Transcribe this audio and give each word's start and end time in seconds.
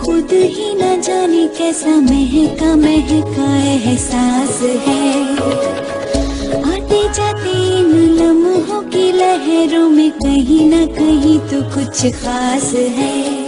खुद 0.00 0.32
ही 0.32 0.74
न 0.74 1.00
जाने 1.00 1.46
कैसा 1.48 1.94
महका 2.00 2.74
महका 2.76 3.56
एहसास 3.56 4.60
है। 4.86 5.22
आते 6.72 7.02
जाते 7.12 7.52
इन 7.78 7.92
लम्हों 8.18 8.82
की 8.82 9.12
लहरों 9.12 9.88
में 9.88 10.10
कहीं 10.10 10.70
ना 10.70 10.86
कहीं 10.86 11.38
तो 11.38 11.62
कुछ 11.74 12.06
खास 12.14 12.72
है। 12.74 13.39